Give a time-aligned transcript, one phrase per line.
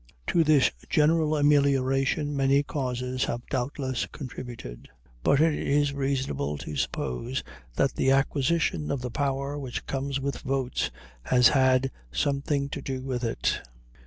[0.29, 4.89] To this general amelioration many causes have doubtless contributed;
[5.21, 7.43] but it is reasonable to suppose
[7.75, 10.89] that the acquisition of the power which comes with votes
[11.25, 13.61] has had something to do with it.